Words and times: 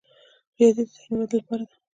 ریاضي 0.57 0.83
د 0.85 0.89
ذهني 0.93 1.15
ودې 1.19 1.37
لپاره 1.41 1.63
ده. 1.69 1.75